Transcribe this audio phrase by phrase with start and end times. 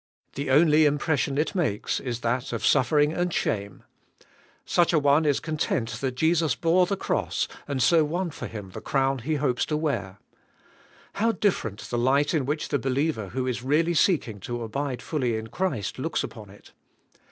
[0.33, 3.83] The only impression it makes is that of suffering and shame:
[4.65, 8.71] such a one is content that Jesus bore the cross, and so won for him
[8.71, 10.17] the crown he hopes to wear.
[11.21, 15.37] How different the light in which the believer who is really seeking to abide fully
[15.37, 16.71] in Christ looks upon it.